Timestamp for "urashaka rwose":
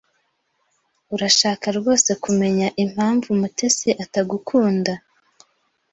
1.15-2.09